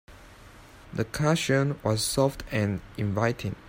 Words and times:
The 0.91 1.05
cushion 1.05 1.79
was 1.83 2.03
soft 2.03 2.43
and 2.51 2.81
inviting. 2.97 3.55